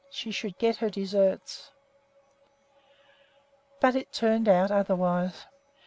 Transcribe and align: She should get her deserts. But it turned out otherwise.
She 0.09 0.31
should 0.31 0.57
get 0.57 0.77
her 0.77 0.89
deserts. 0.89 1.69
But 3.79 3.95
it 3.95 4.11
turned 4.11 4.49
out 4.49 4.71
otherwise. 4.71 5.45